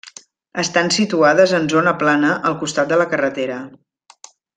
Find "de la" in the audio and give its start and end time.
2.93-3.07